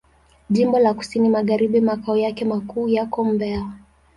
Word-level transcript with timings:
Jimbo 0.49 0.79
la 0.79 0.93
Kusini 0.93 1.29
Magharibi 1.29 1.81
Makao 1.81 2.17
yake 2.17 2.45
makuu 2.45 2.87
yako 2.89 3.23
Mbeya. 3.23 3.71